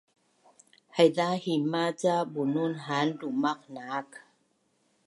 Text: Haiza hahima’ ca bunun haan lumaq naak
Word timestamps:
Haiza 0.95 1.23
hahima’ 1.31 1.83
ca 2.01 2.15
bunun 2.33 2.73
haan 2.85 3.09
lumaq 3.19 3.59
naak 3.75 4.09